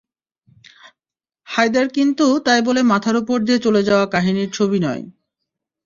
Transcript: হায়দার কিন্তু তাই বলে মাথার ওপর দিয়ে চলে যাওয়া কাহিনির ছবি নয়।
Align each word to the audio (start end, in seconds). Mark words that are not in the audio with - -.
হায়দার 1.47 1.87
কিন্তু 1.89 2.25
তাই 2.45 2.59
বলে 2.61 2.81
মাথার 2.83 3.15
ওপর 3.15 3.37
দিয়ে 3.39 3.59
চলে 3.59 3.81
যাওয়া 3.83 4.05
কাহিনির 4.05 4.49
ছবি 4.53 4.79
নয়। 4.79 5.03